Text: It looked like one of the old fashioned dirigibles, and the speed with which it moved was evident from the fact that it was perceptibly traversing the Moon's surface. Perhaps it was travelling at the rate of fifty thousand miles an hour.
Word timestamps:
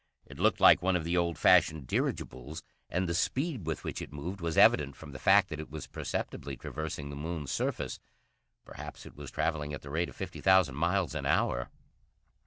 It 0.25 0.39
looked 0.39 0.59
like 0.59 0.81
one 0.81 0.95
of 0.95 1.03
the 1.03 1.15
old 1.15 1.37
fashioned 1.37 1.85
dirigibles, 1.85 2.63
and 2.89 3.07
the 3.07 3.13
speed 3.13 3.67
with 3.67 3.83
which 3.83 4.01
it 4.01 4.11
moved 4.11 4.41
was 4.41 4.57
evident 4.57 4.95
from 4.95 5.11
the 5.11 5.19
fact 5.19 5.49
that 5.49 5.59
it 5.59 5.69
was 5.69 5.85
perceptibly 5.85 6.57
traversing 6.57 7.11
the 7.11 7.15
Moon's 7.15 7.51
surface. 7.51 7.99
Perhaps 8.65 9.05
it 9.05 9.15
was 9.15 9.29
travelling 9.29 9.75
at 9.75 9.83
the 9.83 9.91
rate 9.91 10.09
of 10.09 10.15
fifty 10.15 10.41
thousand 10.41 10.73
miles 10.73 11.13
an 11.13 11.27
hour. 11.27 11.69